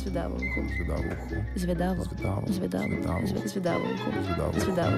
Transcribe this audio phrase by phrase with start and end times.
[0.00, 0.60] Zvedavo uho.
[0.68, 1.36] Zvedavo uho.
[1.56, 2.02] Zvedavo.
[2.04, 2.44] Zvedavo.
[2.48, 2.88] Zvedavo.
[3.22, 4.08] Zve- Zvedavo uho.
[4.24, 4.52] Zvedavo.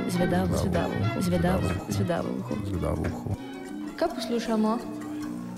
[0.09, 0.57] Zvedavo.
[0.57, 0.95] Zvedavo.
[1.21, 1.69] Zvedavo.
[1.91, 2.55] Zvedavo uho.
[2.67, 3.31] Zvedavo uho.
[3.97, 4.79] Kaj poslušamo?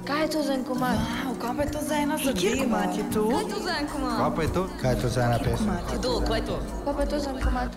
[0.05, 0.97] Kaj je to za en komad?
[1.23, 2.63] Wow, kaj pa je to za ena Kjer zadeva?
[2.63, 3.23] komat je to?
[3.25, 4.17] Kaj je to za en komad?
[4.19, 4.63] Kaj pa je to?
[4.83, 5.69] Kaj je to za ena pesem?
[5.95, 6.57] Kdo, kaj je to?
[6.85, 7.69] Kaj pa je to za en komad?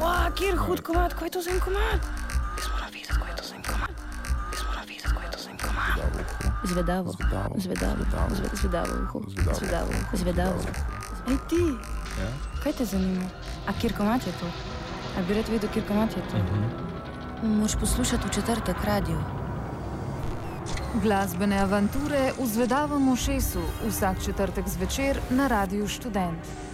[0.00, 2.00] Wow, kjer hud komat, kaj je to za en komat?
[6.70, 7.12] Zvedavo.
[7.12, 7.54] Zvedavo.
[7.56, 7.96] Zvedavo.
[8.30, 8.92] Zve- Zvedavo.
[9.28, 9.54] Zvedavo.
[9.54, 9.92] Zvedavo.
[10.14, 10.60] Zvedavo.
[11.28, 11.62] Ej ti,
[12.16, 12.28] Ja?
[12.62, 13.26] kaj te zanima?
[13.66, 14.46] A kjer komat je to?
[15.12, 16.36] A bi rad videl, kjer komat je to?
[17.42, 19.18] Moš poslušati v četrtek radio.
[20.94, 23.58] Glasbene avanture v Zvedavem ušesu
[23.88, 26.69] vsak četrtek zvečer na Radiu Študent.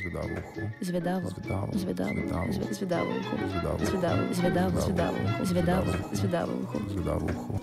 [0.00, 0.62] Zvedavo uho.
[0.80, 1.28] Zvedavo.
[1.28, 1.72] Zvedavo.
[1.74, 2.12] Zvedavo.
[2.14, 2.14] Zvedavo.
[2.14, 2.52] Zvedavo.
[2.52, 3.34] Zve- Zvedavo uho.
[3.46, 3.78] Zvedavo.
[3.80, 4.24] Zvedavo.
[4.32, 4.80] Zvedavo.
[4.80, 5.16] Zvedavo.
[5.42, 5.92] Zvedavo.
[6.12, 6.78] Zvedavo uho.
[6.90, 7.54] Zvedavo uho.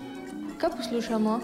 [0.58, 1.40] Kaj poslušamo?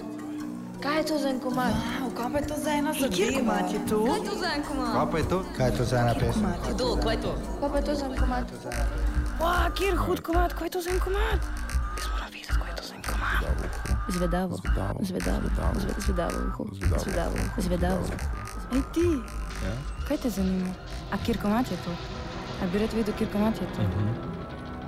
[0.81, 1.73] Kaj je to za en komad?
[1.73, 3.57] Wow, kaj pa je to za ena zadeva?
[3.65, 3.99] je to?
[4.05, 4.93] Kaj je to za en komad?
[4.93, 5.39] Kaj pa je to?
[5.57, 6.43] Kaj je to za ena pesem?
[6.43, 6.53] Kaj
[7.65, 8.45] pa je to za en komad?
[9.41, 11.39] Wow, kjer hud komad, kaj je to za en komad?
[11.95, 13.41] Jaz moram videti, kaj je to za en komad.
[13.41, 13.95] Zvedavo uho.
[14.09, 14.53] Zvedavo.
[14.53, 14.99] Zvedavo.
[15.01, 15.41] Zvedavo.
[15.43, 15.77] Zvedavo.
[15.77, 16.65] Zve- Zvedavo uho.
[16.73, 17.01] Zvedavo.
[17.01, 17.39] Zvedavo.
[17.59, 18.05] Zvedavo.
[18.73, 19.09] Ej ti,
[19.63, 19.73] Ja?
[20.05, 20.69] kaj te zanima?
[21.15, 21.91] A kjer komad je to?
[22.63, 23.83] A bi rad vedel, kjer komad je to?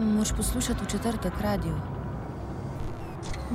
[0.05, 1.77] Moš poslušati v četrtek radio.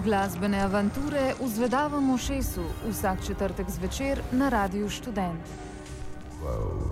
[0.03, 5.51] Glasbene avanture v Zvedavem ušesu vsak četrtek zvečer na Radiu Študent.